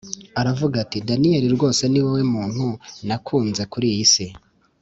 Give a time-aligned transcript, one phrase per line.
[0.39, 2.65] aravuga ati: daniel rwose niwowe muntu
[3.07, 4.27] nakunze kuriyi si